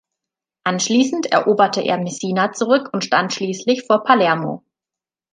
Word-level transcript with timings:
Anschließend 0.63 1.31
eroberte 1.31 1.79
er 1.81 1.99
Messina 1.99 2.53
zurück 2.53 2.89
und 2.91 3.05
stand 3.05 3.33
schließlich 3.33 3.83
vor 3.85 4.03
Palermo. 4.03 4.63